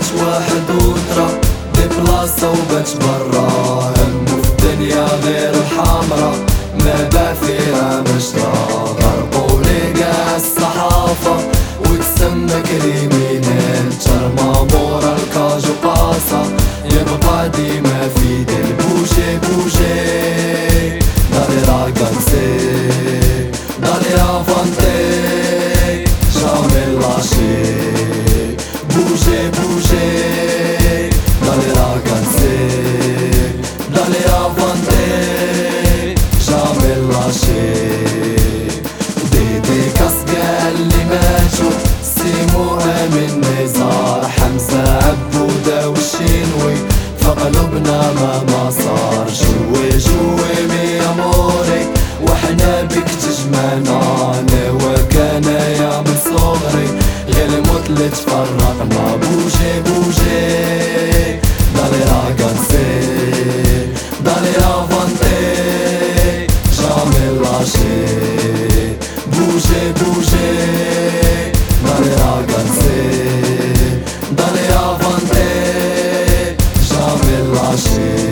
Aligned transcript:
بيت 0.00 0.22
واحد 0.22 0.70
وترى 0.70 1.28
ببلاصة 1.74 2.50
وبت 2.50 2.96
برا؟ 3.00 3.48
همو 3.98 4.42
في 4.42 4.48
الدنيا 4.48 5.06
غير 5.24 5.50
الحمرا 5.54 6.32
ما 6.84 7.08
بقى 7.12 7.34
فيها 7.34 8.00
مشرا 8.00 8.52
غرقوا 9.02 9.60
لقى 9.60 10.36
الصحافة 10.36 11.36
وتسمى 11.80 12.62
كريمينيل 12.62 13.92
ترمى 14.04 14.66
مورا 14.72 15.16
الكاجو 15.16 15.72
باسا 15.84 16.42
يبقى 16.84 17.48
ديما 17.48 17.79
ما 48.00 48.32
ما 48.48 48.70
صار 48.70 49.26
جوا 49.40 49.98
جوا 49.98 50.54
مي 50.70 51.00
أموري. 51.10 51.82
وإحنا 52.22 52.82
بك 52.82 53.08
تجمعنا 53.22 53.98
أنا 54.38 54.70
وكان 54.70 55.44
يا 55.80 56.00
من 56.00 56.16
صغري. 56.24 56.88
غير 57.34 57.50
موت 57.66 57.86
اللي 57.90 58.08
تفرقنا 58.08 59.16
بوجي 59.22 59.72
بوجي. 59.86 61.40
دالي 61.76 62.02
راغانسي 62.10 62.88
دالي 64.24 64.52
رافانتي 64.62 65.38
جامي 66.76 67.26
لاشي 67.42 67.98
بوجي 69.32 69.82
بوجي. 69.98 71.19
是 77.80 78.29